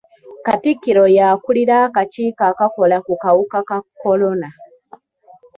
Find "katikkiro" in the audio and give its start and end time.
0.45-1.03